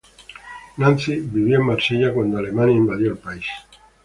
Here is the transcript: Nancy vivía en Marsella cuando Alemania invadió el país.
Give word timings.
Nancy 0.77 1.19
vivía 1.19 1.57
en 1.57 1.65
Marsella 1.67 2.11
cuando 2.11 2.39
Alemania 2.39 2.75
invadió 2.75 3.11
el 3.11 3.19
país. 3.19 3.45